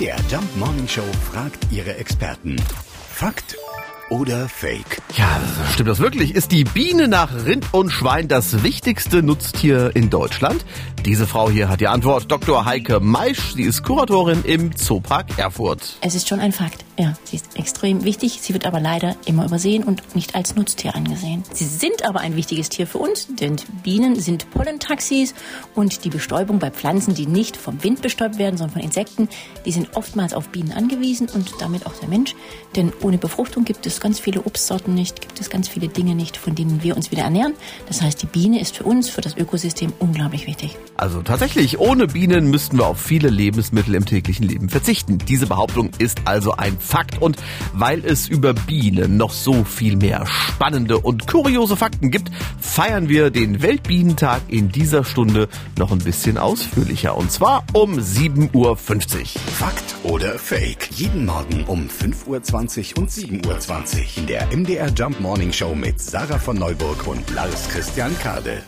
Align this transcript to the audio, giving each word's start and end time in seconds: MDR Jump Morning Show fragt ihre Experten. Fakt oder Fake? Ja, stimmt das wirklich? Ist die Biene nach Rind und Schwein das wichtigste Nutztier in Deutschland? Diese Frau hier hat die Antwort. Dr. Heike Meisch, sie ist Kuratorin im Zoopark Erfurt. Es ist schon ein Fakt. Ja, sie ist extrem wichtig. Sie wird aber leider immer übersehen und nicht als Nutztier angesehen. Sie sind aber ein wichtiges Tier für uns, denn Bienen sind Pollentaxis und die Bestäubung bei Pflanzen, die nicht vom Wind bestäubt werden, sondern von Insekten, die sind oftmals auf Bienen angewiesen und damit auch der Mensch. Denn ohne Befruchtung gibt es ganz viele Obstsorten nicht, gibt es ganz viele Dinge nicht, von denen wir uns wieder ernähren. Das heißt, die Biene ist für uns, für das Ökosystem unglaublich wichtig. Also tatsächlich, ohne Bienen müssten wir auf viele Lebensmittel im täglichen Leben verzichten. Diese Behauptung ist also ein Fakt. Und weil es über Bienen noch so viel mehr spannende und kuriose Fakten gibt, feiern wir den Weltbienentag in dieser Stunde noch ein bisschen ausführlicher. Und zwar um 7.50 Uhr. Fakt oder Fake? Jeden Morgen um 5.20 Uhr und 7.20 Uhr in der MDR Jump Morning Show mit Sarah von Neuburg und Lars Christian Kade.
MDR 0.00 0.16
Jump 0.30 0.56
Morning 0.56 0.88
Show 0.88 1.04
fragt 1.30 1.70
ihre 1.70 1.94
Experten. 1.96 2.56
Fakt 3.12 3.54
oder 4.08 4.48
Fake? 4.48 5.02
Ja, 5.14 5.38
stimmt 5.74 5.90
das 5.90 5.98
wirklich? 5.98 6.34
Ist 6.34 6.52
die 6.52 6.64
Biene 6.64 7.06
nach 7.06 7.44
Rind 7.44 7.66
und 7.72 7.90
Schwein 7.90 8.26
das 8.26 8.62
wichtigste 8.62 9.22
Nutztier 9.22 9.94
in 9.94 10.08
Deutschland? 10.08 10.64
Diese 11.06 11.26
Frau 11.26 11.48
hier 11.48 11.70
hat 11.70 11.80
die 11.80 11.88
Antwort. 11.88 12.30
Dr. 12.30 12.66
Heike 12.66 13.00
Meisch, 13.00 13.54
sie 13.54 13.62
ist 13.62 13.82
Kuratorin 13.82 14.44
im 14.44 14.76
Zoopark 14.76 15.38
Erfurt. 15.38 15.96
Es 16.02 16.14
ist 16.14 16.28
schon 16.28 16.40
ein 16.40 16.52
Fakt. 16.52 16.84
Ja, 16.98 17.14
sie 17.24 17.36
ist 17.36 17.56
extrem 17.56 18.04
wichtig. 18.04 18.40
Sie 18.42 18.52
wird 18.52 18.66
aber 18.66 18.80
leider 18.80 19.16
immer 19.24 19.46
übersehen 19.46 19.82
und 19.84 20.14
nicht 20.14 20.34
als 20.34 20.56
Nutztier 20.56 20.94
angesehen. 20.94 21.42
Sie 21.54 21.64
sind 21.64 22.04
aber 22.06 22.20
ein 22.20 22.36
wichtiges 22.36 22.68
Tier 22.68 22.86
für 22.86 22.98
uns, 22.98 23.28
denn 23.40 23.56
Bienen 23.82 24.20
sind 24.20 24.50
Pollentaxis 24.50 25.34
und 25.74 26.04
die 26.04 26.10
Bestäubung 26.10 26.58
bei 26.58 26.70
Pflanzen, 26.70 27.14
die 27.14 27.26
nicht 27.26 27.56
vom 27.56 27.82
Wind 27.82 28.02
bestäubt 28.02 28.36
werden, 28.36 28.58
sondern 28.58 28.74
von 28.74 28.82
Insekten, 28.82 29.30
die 29.64 29.72
sind 29.72 29.96
oftmals 29.96 30.34
auf 30.34 30.50
Bienen 30.50 30.72
angewiesen 30.72 31.30
und 31.32 31.54
damit 31.60 31.86
auch 31.86 31.94
der 31.94 32.10
Mensch. 32.10 32.34
Denn 32.76 32.92
ohne 33.00 33.16
Befruchtung 33.16 33.64
gibt 33.64 33.86
es 33.86 34.00
ganz 34.00 34.20
viele 34.20 34.42
Obstsorten 34.42 34.92
nicht, 34.92 35.22
gibt 35.22 35.40
es 35.40 35.48
ganz 35.48 35.66
viele 35.66 35.88
Dinge 35.88 36.14
nicht, 36.14 36.36
von 36.36 36.54
denen 36.54 36.82
wir 36.82 36.94
uns 36.94 37.10
wieder 37.10 37.22
ernähren. 37.22 37.54
Das 37.86 38.02
heißt, 38.02 38.20
die 38.20 38.26
Biene 38.26 38.60
ist 38.60 38.76
für 38.76 38.84
uns, 38.84 39.08
für 39.08 39.22
das 39.22 39.38
Ökosystem 39.38 39.94
unglaublich 39.98 40.46
wichtig. 40.46 40.76
Also 41.00 41.22
tatsächlich, 41.22 41.78
ohne 41.78 42.08
Bienen 42.08 42.50
müssten 42.50 42.76
wir 42.76 42.86
auf 42.86 43.00
viele 43.00 43.30
Lebensmittel 43.30 43.94
im 43.94 44.04
täglichen 44.04 44.46
Leben 44.46 44.68
verzichten. 44.68 45.16
Diese 45.16 45.46
Behauptung 45.46 45.88
ist 45.96 46.20
also 46.26 46.52
ein 46.52 46.78
Fakt. 46.78 47.22
Und 47.22 47.38
weil 47.72 48.04
es 48.04 48.28
über 48.28 48.52
Bienen 48.52 49.16
noch 49.16 49.32
so 49.32 49.64
viel 49.64 49.96
mehr 49.96 50.26
spannende 50.26 50.98
und 50.98 51.26
kuriose 51.26 51.74
Fakten 51.74 52.10
gibt, 52.10 52.30
feiern 52.58 53.08
wir 53.08 53.30
den 53.30 53.62
Weltbienentag 53.62 54.42
in 54.48 54.68
dieser 54.68 55.02
Stunde 55.02 55.48
noch 55.78 55.90
ein 55.90 56.00
bisschen 56.00 56.36
ausführlicher. 56.36 57.16
Und 57.16 57.32
zwar 57.32 57.64
um 57.72 57.94
7.50 57.94 58.52
Uhr. 58.54 58.76
Fakt 58.76 59.94
oder 60.02 60.38
Fake? 60.38 60.90
Jeden 60.90 61.24
Morgen 61.24 61.64
um 61.64 61.88
5.20 61.88 62.26
Uhr 62.26 62.98
und 62.98 63.10
7.20 63.10 63.46
Uhr 63.46 64.18
in 64.18 64.26
der 64.26 64.54
MDR 64.54 64.90
Jump 64.90 65.18
Morning 65.18 65.50
Show 65.50 65.74
mit 65.74 65.98
Sarah 65.98 66.38
von 66.38 66.58
Neuburg 66.58 67.06
und 67.06 67.30
Lars 67.30 67.70
Christian 67.70 68.14
Kade. 68.18 68.62